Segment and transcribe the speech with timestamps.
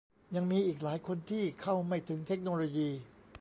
[0.35, 2.89] ยังมีอีกหลายคนที่เข้าไม่ถึงเทคโนโลยี